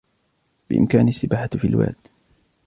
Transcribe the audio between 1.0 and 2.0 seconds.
السباحة في الواد.